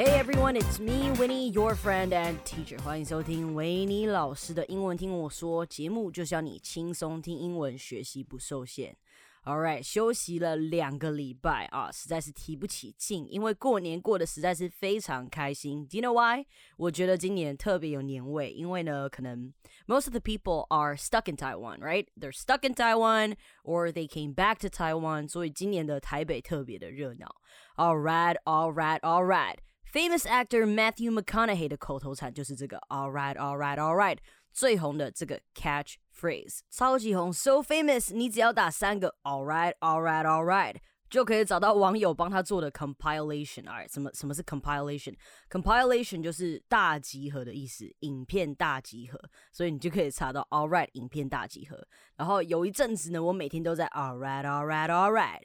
[0.00, 2.80] Hey everyone, it's me, Winnie, your friend and teacher.
[2.82, 8.96] 欢迎收听维尼老师的英文听我说节目，就是要你轻松听英文，学习不受限。
[9.44, 15.86] Alright，休息了两个礼拜啊，实在是提不起劲，因为过年过得实在是非常开心。
[15.86, 16.46] Do you know why？
[16.76, 19.52] 我觉得今年特别有年味，因为呢，可能
[19.86, 22.06] most of the people are stuck in Taiwan, right?
[22.18, 27.36] They're stuck in Taiwan or they came back to Taiwan，所以今年的台北特别的热闹。
[27.76, 29.58] Alright, alright, alright.
[29.92, 34.18] Famous actor Matthew McConaughey 的口头禅就是这个 Alright, alright, alright。
[34.52, 40.76] 最红的这个 catchphrase 超级红，so famous，你只要打三个 all right all right all right
[41.08, 49.20] 就可以找到网友帮他做的 compilation。Alright，什么什么是 compilation？compilation 就是大集合的意思，影片大集合，
[49.52, 51.86] 所以你就可以查到 all right 影片大集合。
[52.16, 55.42] 然后有一阵子呢，我每天都在 all right all right all right。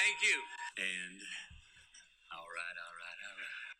[0.00, 0.38] Thank you.
[0.78, 1.20] And
[2.30, 3.76] all right, all right, all right.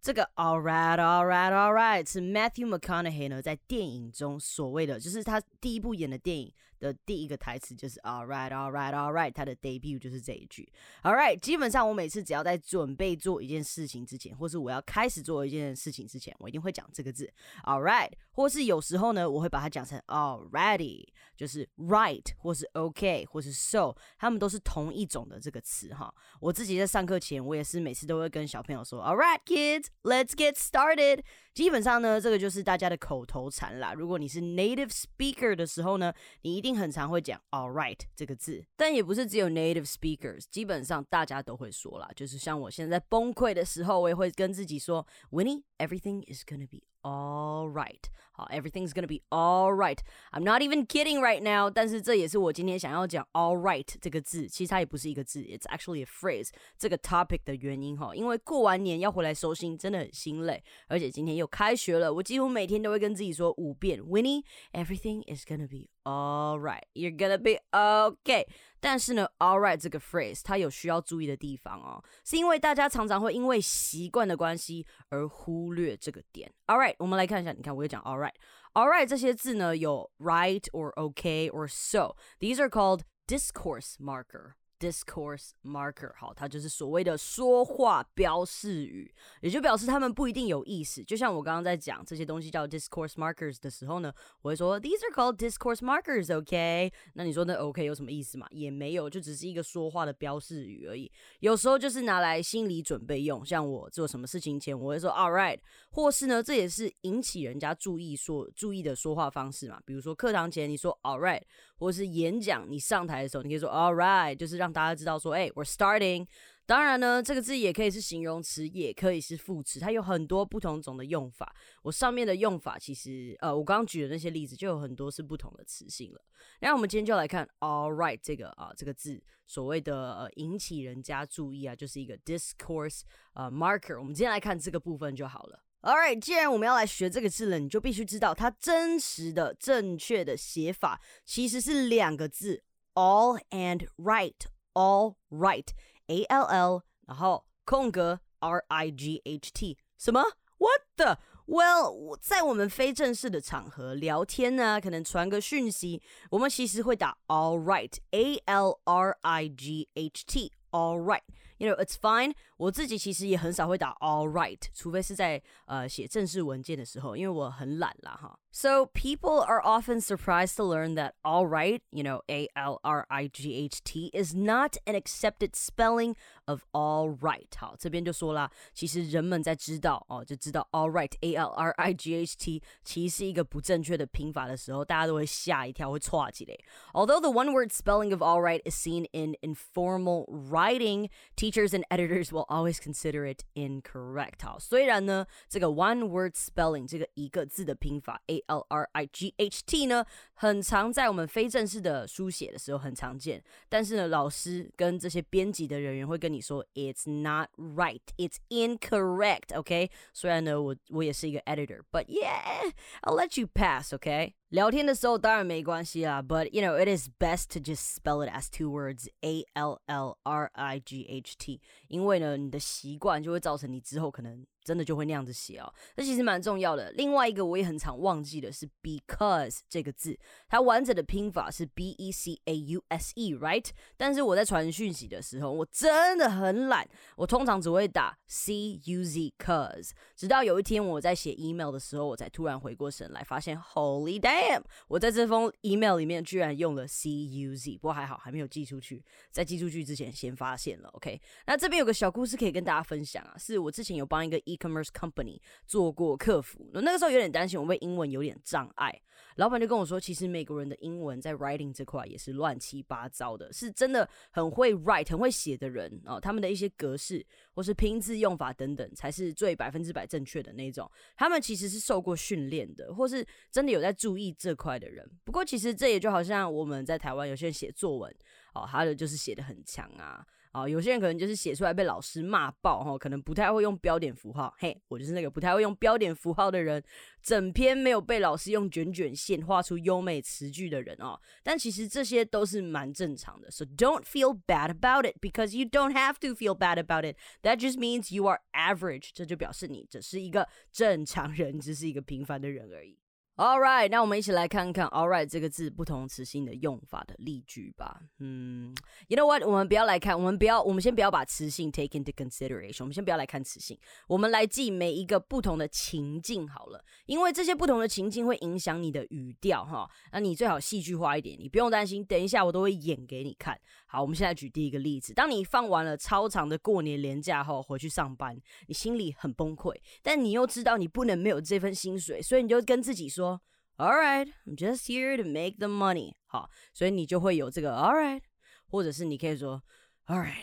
[0.00, 8.71] 这个 All right, all right, all right 是 Matthew McConaughey 呢在电影中所谓的，就是他第一部演的电影 的第一个台词就是 All right, all
[8.71, 10.71] right, all right，他的 debut 就是这一句。
[11.03, 17.31] All right，基本上我每次只要在准备做一件事情之前，或是我要开始做一件事情之前，我一定会讲这个字
[17.63, 26.13] All right，或是有时候呢，我会把它讲成 Already，就是 right 或是 OK 或是 so，他们都是同一种的这个词哈。
[26.39, 31.23] 我自己在上课前，我也是每次都会跟小朋友说 All right, kids, let's get started。
[31.53, 33.93] 基本上呢，这个就是大家的口头禅啦。
[33.93, 38.64] 如果你是 native speaker 的时候呢，你一定很常会讲 all right 这个字。
[38.76, 42.08] 但也不是只有 native speakers，基本上大家都会说啦。
[42.16, 48.00] 就是像我现在崩溃的时候，我也会跟自己说，Winnie, everything is gonna be all right.
[48.34, 49.98] 好，everything's gonna be all right.
[50.30, 51.68] I'm not even kidding right now.
[51.68, 56.48] 但是这也是我今天想要讲 all right 这个字，其实它也不是一个字，it's actually a phrase
[56.78, 58.14] 这个 topic 的原因哈。
[58.14, 64.42] 因为过完年要回来收心，真的很心累，而且今天又开学了，我几乎每天都会跟自己说五遍，Winnie,
[64.72, 66.83] everything is gonna be All right.
[66.93, 68.45] You're gonna be okay.
[68.79, 76.49] 但是呢，all right 这个 phrase 它有需要注意的地方哦，是因为大家常常会因为习惯的关系而忽略这个点。
[76.67, 78.35] All right，我们来看一下，你看我又讲 all right。
[78.73, 82.15] All right 这些字呢有 right or okay or so.
[82.39, 84.53] These are called discourse marker.
[84.79, 89.11] Discourse marker，好，它就是所谓的说话标示语，
[89.41, 91.03] 也就表示他们不一定有意思。
[91.03, 96.91] 就像我刚刚在讲这些东西叫 discourse markers 的时候呢，我会说 These are called discourse markers，OK？
[97.13, 98.45] 那你说那 OK 有什么意思嘛？
[98.51, 101.11] 也没有，就只是一个说话的标示语而已。
[101.39, 105.59] 有时候就是拿来心理准备用，像我做什么事情前，我会说 All right，
[105.89, 109.81] 或是呢，这也是引起人家注意说注意的说话方式嘛。
[109.85, 111.41] 比如说课堂前你说 All right，
[111.77, 116.27] 或是演讲你上台的时候，你可以说 All right，就是让大家知道说，哎，we're starting。
[116.65, 121.55] 当然呢，这个字也可以是形容词，也可以是副词，它有很多不同种的用法。
[121.81, 126.21] 我上面的用法其实，呃，我刚刚举的那些例子就有很多是不同的词性了。
[126.59, 133.97] 那我们今天就来看 all right 这个啊这个字，所谓的呃引起人家注意啊，就是一个 discourse 呃 marker。
[133.97, 135.63] 我们今天来看这个部分就好了。
[135.87, 142.61] Alright，既然我们要来学这个字了，你就必须知道它真实的、正确的写法其实是两个字
[142.93, 144.33] ，all and right。
[144.73, 145.65] All right,
[146.05, 150.21] A L L，然后空格 R I G H T，什么
[150.59, 151.17] ？What the?
[151.47, 160.51] Well，在我们非正式的场合聊天呢，可能传个讯息，我们其实会打 All right, A L R I G H T。
[160.69, 161.23] All right,
[161.57, 162.33] you know it's fine。
[162.57, 168.39] 我自己其实也很少会打 All right，除非是在呃写正式文件的时候，因为我很懒啦哈。
[168.56, 173.28] So people are often surprised to learn that all right, you know, A L R I
[173.28, 176.14] G H T is not an accepted spelling
[176.46, 177.48] of all right。
[177.56, 186.54] 好，这边就说啦，其实人们在知道哦，就知道 all right A L R I G H T 其实是一个不正确的拼法的时候，大家都会吓一跳，会错起来。
[186.92, 192.44] Although the one-word spelling of all right is seen in informal writing, teachers and editors will
[192.50, 194.42] always consider it incorrect。
[194.42, 200.04] 好，虽然呢，这个 one-word spelling 这个一个字的拼法 A L R I G H T 呢，
[200.34, 203.42] 很常在我们非正式的书写的时候很常见。
[203.68, 209.56] 但是呢，老师跟这些编辑的人员会跟你说，It's not right, it's incorrect.
[209.56, 212.72] OK，虽然呢，我我也是一个 editor，but yeah,
[213.02, 213.94] I'll let you pass.
[213.94, 214.34] OK。
[214.52, 220.18] 聊天的时候当然没关系啦，but you know it is best to just spell it as two words A L L
[220.24, 225.73] R I G H T，因为呢你的习惯就会造成你之后可能 真的就会那样子写哦。
[225.95, 226.91] 这其实蛮重要的。
[226.91, 230.19] 另外一个我也很常忘记的是 because 这个字，
[230.49, 233.69] 它完整的拼法是 b e c a u s e，right？
[233.95, 236.85] 但是我在传讯息的时候，我真的很懒，
[237.15, 239.91] 我通常只会打 c u z cause。
[240.17, 244.63] 直到有一天我在写 email 的时候，我才突然回过神来，发现 Holy damn！
[244.89, 250.89] 我在这封 email 里面居然用了 c u z，不过还好还没有寄出去，在寄出去之前先发现了。
[250.89, 259.01] OK，那这边有个小故事可以跟大家分享啊，是我之前有帮一个 commerce company 做过客服，那个时候有点担心我被英文有点障碍。
[259.37, 270.89] 老板就跟我说，其实美国人的英文在 writing 这块也是乱七八糟的，是真的很会 write、很会写的人哦，他们的一些格式或是拼字用法等等，才是最百分之百正确的那种。
[271.15, 275.07] 他们其实是受过训练的，或是真的有在注意这块的人。
[275.23, 278.15] 不过，其实这也就好像我们在台湾有些人写作文
[278.53, 280.25] 哦，他的就是写的很强啊。
[280.57, 284.51] 啊，有些人可能就是写出来被老师骂爆哈，可能不太会用标点符号。
[284.57, 286.83] 嘿，我就是那个不太会用标点符号的人，
[287.21, 291.19] 整篇没有被老师用卷卷线画出优美词句的人哦。
[291.43, 297.15] 但其实这些都是蛮正常的，so don't feel bad about it because you don't have to feel bad about it.
[297.43, 299.11] That just means you are average.
[299.13, 302.97] 这就表示你只是一个正常人，只是一个平凡的人而已。
[303.37, 308.01] All right，那我们一起来看看 All right 这个字不同词性的用法的例句吧。
[308.17, 308.75] 嗯
[309.09, 309.47] ，You know what？
[309.47, 312.77] 我们不要来看，我们不要，我们先不要把词性 take into consideration。
[312.79, 316.83] 我们先不要来看词性，我们来记每一个不同的情境好了。
[317.05, 319.87] 因为这些不同的情境会影响你的语调哈。
[320.11, 323.55] 那你最好戏剧化一点，你不用担心，等一下我都会演给你看。
[323.87, 325.13] 好，我们现在举第一个例子。
[325.13, 329.73] 当你放完了超长的过年连假后回去上班，你心里很崩溃，
[330.03, 333.41] 但你又知道你不能没有这份薪水，所以你就跟自己说。
[333.79, 336.15] All right, I'm just here to make the money。
[336.25, 338.21] 好，所以你就会有这个 All right，
[338.65, 339.61] 或者是你可以说
[340.07, 340.33] All right，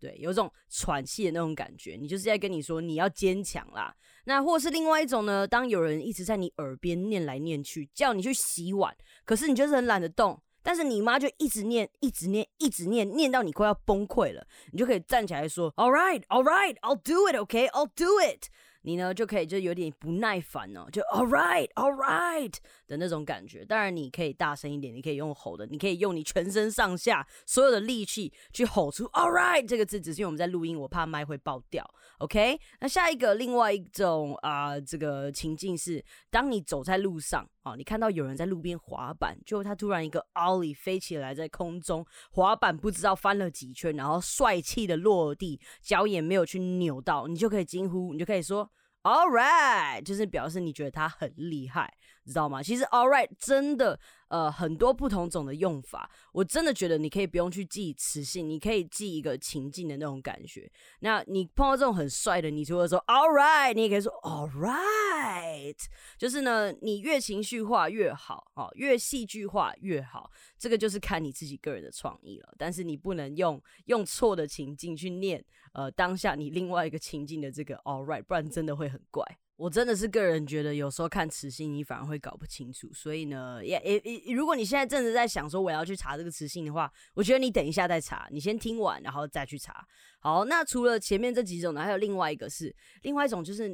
[0.00, 1.96] 对，有种喘气的那种感觉。
[1.96, 3.94] 你就是在跟你说你要坚强啦。
[4.24, 5.46] 那或是另外一种呢？
[5.46, 8.92] 当有人一直在你耳边念来念去，叫你去洗碗，
[9.24, 18.48] 可是你就是很懒得动，但是你妈就一直念，一直念，一直念，念到你快要崩溃了，你就可以站起来说 All right, all right, I'll do it, OK, I'll do it。
[18.86, 22.54] 你呢就可以就有点不耐烦哦，就 All right, All right
[22.86, 23.64] 的那种感觉。
[23.64, 30.00] 当然你可以大声一点，你可以用吼的，你可以用你全身上下所有的力气去吼出 All right 这个字。
[30.00, 31.84] 只是因为我们在录音，我怕麦会爆掉。
[32.18, 48.70] OK，那下一个另外一种啊，这个情境是，当你走在路上啊，你看到有人在路边滑板，就他突然一个 ollie 飞起来在空中，滑板不知道翻了几圈，然后帅气的落地，脚也没有去扭到，你就可以惊呼，你就可以说。
[49.06, 51.94] All right，就是表示你觉得他很厉害，
[52.24, 52.60] 知道吗？
[52.60, 54.00] 其实 All right 真的。
[54.28, 60.70] 呃，很多不同种的用法，我真的觉得你可以不用去记词性，你可以记一个情境的那种感觉。
[61.00, 65.76] 那你碰到这种很帅的，你除了说 All right，你也可以说 All right，
[66.18, 70.30] 就是呢，你越情绪化越好，哦，越戏剧化越好。
[70.58, 72.54] 这个就是看你自己个人的创意了。
[72.58, 79.24] 但是你不能用用错的情境去念，呃，当下你另外一个情境的这个 All right，不然真的会很怪。
[79.56, 82.92] 我真的是个人觉得，有时候看词性，你反而会搞不清楚。
[82.92, 89.86] 所以呢，也也也，如果你现在正在想说我要去查这个词性的话，我觉得你等一下再查，你先听完然后再去查。
[90.18, 93.68] 好，那除了前面这几种呢，还有另外一个是，另外一种就是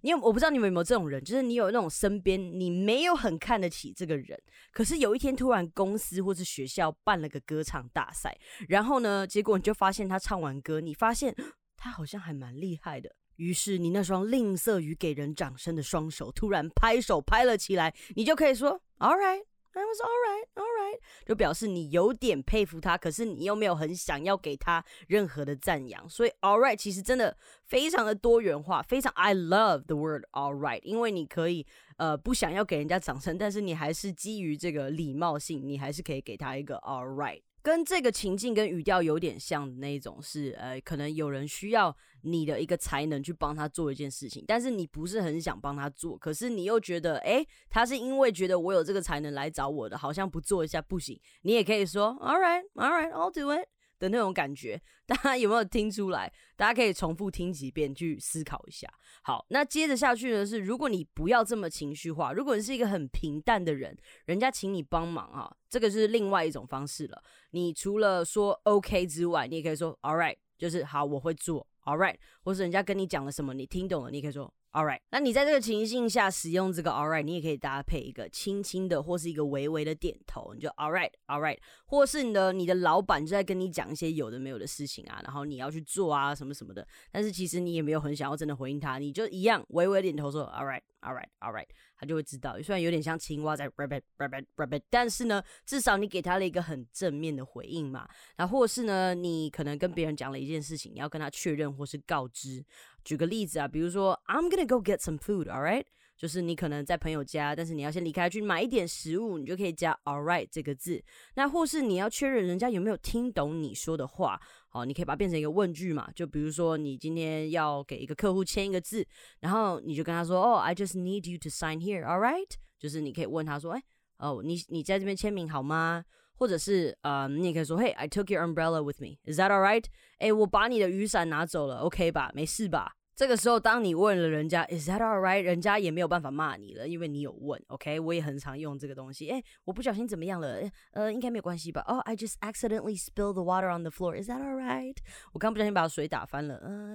[0.00, 4.40] 你有我不知道你们有没有这种人，就是你有那种身边你没有很看得起这个人，
[4.72, 8.34] 可是有一天突然公司或是学校办了个歌唱大赛，
[8.68, 11.34] 然后呢，结果你就发现他唱完歌，你发现
[11.76, 13.14] 他好像还蛮厉害的。
[13.36, 26.08] 于是你那双吝啬于给人掌声的双手突然拍手拍了起来，你就可以说 All right, I was all right, all right，就表示你有点佩服他，可是你又没有很想要给他任何的赞扬。
[26.08, 31.66] 所以 All right 其实真的非常的多元化，非常 I love the word All right，因为你可以
[31.98, 37.42] 呃不想要给人家掌声，但是你还是基于这个礼貌性，你还是可以给他一个 All right。
[37.66, 41.92] 跟这个情境跟语调有点像的那一种是，呃，可能有人需要
[42.22, 51.20] 你的一个才能去帮他做一件事情，但是你不是很想帮他做，可是你又觉得，哎，他是因为觉得我有这个才能来找我的，好像不做一下不行。
[51.42, 53.66] 你也可以说，All right, all right, I'll do it。
[53.98, 56.32] 的那种感觉， 大家有没有听出来？
[56.56, 58.88] 大家可以重复听几遍去思考一下。
[59.22, 67.22] 好，那接着下去呢是，如果你不要这么情绪化，如果你是一个很平淡的人，人家请你帮忙啊，这个是另外一种方式了。
[67.50, 74.52] 你除了说 OK 之外，你也可以说 All right，就是好，我会做 All right，或是人家跟你讲了什么，你听懂了，你可以说。
[74.76, 81.56] All right，那你在这个情境下使用这个 All right，你也可以搭配一个轻轻的或是一个微微的点头，你就 All right，All right，
[81.86, 92.60] 或是你的你的老板就在跟你讲一些有的没有的事情啊，然后你要去做啊什么什么的，但是其实你也没有很想要真的回应他，你就一样微微点头说 All right All right，All right，他就会知道。
[92.62, 98.08] 虽然有点像青蛙在 rabbit rabbit rabbit，但是呢，至少你给他了一个很正面的回应嘛。
[98.36, 102.64] 然后或是呢，你可能跟别人讲了一件事情，你要跟他确认或是告知。
[103.04, 105.84] 举个例子啊，比如说 I'm gonna go get some food, all right？
[106.16, 111.02] 就是你可能在朋友家，但是你要先离开去买一点食物，你就可以加 all right 这个字。
[111.34, 116.10] 那或是你要确认人家有没有听懂你说的话，好，你可以把它变成一个问句嘛。
[116.14, 119.06] 就比如说你今天要给一个客户签一个字，
[119.40, 122.50] 然后你就跟他说，哦，I just need you to sign here, all right？
[122.78, 123.82] 就是你可以问他说，哎，
[124.18, 126.04] 哦，你你在这边签名好吗？
[126.38, 129.16] 或者是呃，你也可以说，Hey, I took your umbrella with me.
[129.24, 129.84] Is that all right？
[130.18, 132.30] 哎，我把你的雨伞拿走了，OK 吧？
[132.34, 132.92] 没事吧？
[133.16, 135.40] 这个时候，当你问了人家 "Is that all right？
[135.40, 137.58] 人家也没有办法骂你了，因为你有问。
[137.68, 139.30] OK，我也很常用这个东西。
[139.30, 140.60] 哎，我不小心怎么样了？
[140.92, 141.82] 呃，应该没有关系吧？
[141.88, 144.22] 哦，I just accidentally spilled the water on the floor.
[144.22, 144.96] Is that all right？
[145.32, 146.56] 我刚不小心把水打翻了。
[146.56, 146.94] 呃，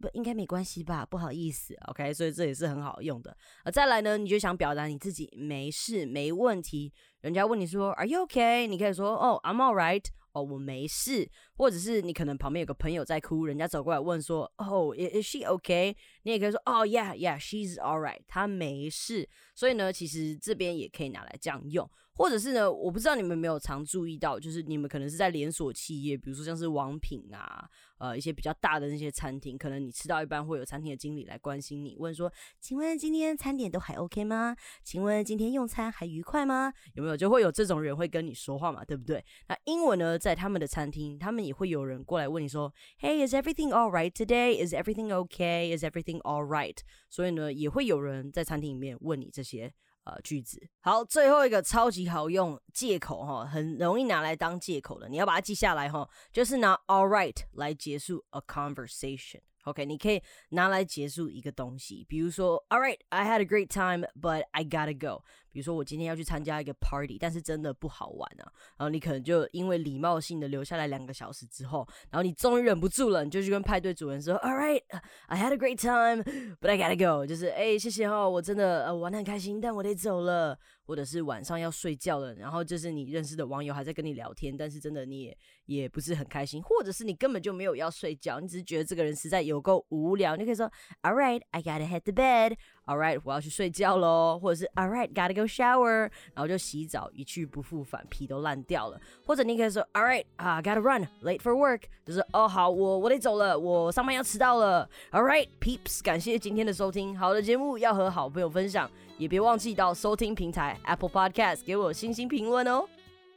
[0.00, 1.04] 不应该没关系吧？
[1.04, 1.74] 不好意思。
[1.88, 3.36] OK，所以这也是很好用的。
[3.64, 6.92] 呃，再来呢，你就想表达你自己没事没问题。
[7.20, 10.04] 人家问你说 "Are you OK？” 你可以说哦，I'm all right。
[10.32, 19.28] 哦，我没事，或者是你可能旁边有个朋友在哭，人家走过来问说，哦，is she OK？” 你也可以说，哦，yeah，yeah，she's all right 她没事。
[19.56, 21.90] 所以呢，其实这边也可以拿来这样用。
[22.20, 34.54] 或者是呢，我不知道你们有没有常注意到，就是你们可能是在连锁企业，比如说像是王品啊，呃，一些比较大的那些餐厅，可能你吃到一半会有餐厅的经理来关心你，问说，请问今天餐点都还 OK 吗？
[34.84, 36.70] 请问今天用餐还愉快吗？
[36.92, 39.24] 有没有就会有这种人会跟你说话嘛，对不对？
[39.48, 45.74] 那英文呢，在他们的餐厅，他们也会有人过来问你说，Hey，is everything all right today？Is everything OK?
[45.74, 46.76] Is everything all right？
[47.08, 49.72] 所以呢，也会有人在餐厅里面问你这些。
[50.04, 59.40] 呃，句子好，最后一个超级好用借口哈，很容易拿来当借口的，你要把它记下来哈，就是拿 all right 来结束 a conversation。
[59.64, 65.22] OK，你可以拿来结束一个东西，比如说，All right，I had a great time，but I gotta go。
[65.52, 68.44] 比如说，我今天要去参加一个 party，但是真的不好玩啊。
[68.76, 77.26] 然后你可能就因为礼貌性的留下来两个小时之后，然后你终于忍不住了，你就去跟派对主人说，All right，I had a great time，but I gotta go。
[77.26, 80.58] 就是，哎，谢谢哈，我真的呃玩的很开心，但我得走了。
[80.82, 90.68] 或者是晚上要睡觉了，然后就是你认识的网友还在跟你聊天，但是真的你也也不是很开心，或者是你根本就没有要睡觉，你只是觉得这个人实在有够无聊，你可以说
[91.02, 92.56] ，All right, I gotta head to bed.
[92.90, 99.00] All right，我要去睡觉喽，或者是 All right, gotta go shower，然后就洗澡，一去不复返，皮都烂掉了。
[99.24, 104.90] 或者你可以说，All right, I gotta run, late for work，就是哦好，我我得走了，我上班要迟到了。
[105.12, 108.90] All right, peeps，感谢今天的收听，好的节目要和好朋友分享。
[109.18, 112.88] 也别忘记到收听平台 Apple Podcast 给我星星评论哦。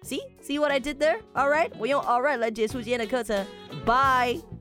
[0.02, 1.20] See, see what I did there?
[1.36, 3.46] All right，我用 All right 来结束今天的课程。
[3.86, 4.53] Bye。